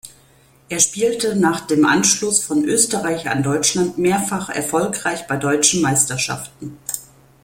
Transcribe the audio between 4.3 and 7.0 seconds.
erfolgreich bei deutschen Meisterschaften.